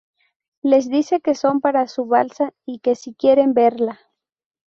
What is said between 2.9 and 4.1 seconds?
si quieren verla.